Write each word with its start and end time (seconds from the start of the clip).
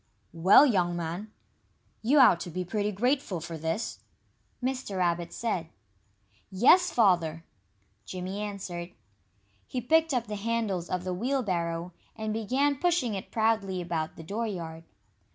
"Well, 0.33 0.65
young 0.65 0.95
man, 0.95 1.31
you 2.01 2.17
ought 2.17 2.39
to 2.39 2.49
be 2.49 2.65
pretty 2.65 2.91
grateful 2.91 3.39
for 3.39 3.55
this," 3.55 3.99
Mr. 4.63 4.97
Rabbit 4.97 5.31
said. 5.31 5.67
"Yes, 6.49 6.89
Father!" 6.89 7.43
Jimmy 8.07 8.39
answered. 8.39 8.93
He 9.67 9.79
picked 9.79 10.11
up 10.11 10.25
the 10.25 10.37
handles 10.37 10.89
of 10.89 11.03
the 11.03 11.13
wheelbarrow, 11.13 11.91
and 12.15 12.33
began 12.33 12.77
pushing 12.77 13.13
it 13.13 13.29
proudly 13.29 13.79
about 13.79 14.15
the 14.15 14.23
dooryard. 14.23 14.85